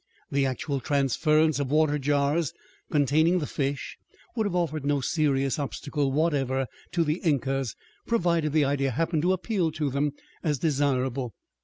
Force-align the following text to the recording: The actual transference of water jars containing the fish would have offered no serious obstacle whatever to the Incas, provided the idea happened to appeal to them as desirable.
The 0.31 0.47
actual 0.47 0.79
transference 0.79 1.59
of 1.59 1.69
water 1.69 1.99
jars 1.99 2.55
containing 2.89 3.37
the 3.37 3.45
fish 3.45 3.97
would 4.35 4.47
have 4.47 4.55
offered 4.55 4.83
no 4.83 4.99
serious 4.99 5.59
obstacle 5.59 6.11
whatever 6.11 6.65
to 6.93 7.03
the 7.03 7.19
Incas, 7.21 7.75
provided 8.07 8.51
the 8.51 8.65
idea 8.65 8.89
happened 8.89 9.21
to 9.21 9.31
appeal 9.33 9.71
to 9.73 9.91
them 9.91 10.13
as 10.43 10.57
desirable. 10.57 11.35